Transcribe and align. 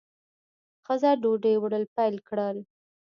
ښځه 0.85 1.11
ډوډۍ 1.21 1.55
وړل 1.59 1.83
پیل 1.95 2.15
کړل. 2.27 2.57